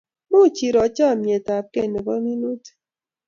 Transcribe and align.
Much 0.31 0.59
iro 0.67 0.83
chamet 0.95 1.47
ab 1.55 1.65
kei 1.73 1.87
nebo 1.91 2.13
minutik 2.25 2.75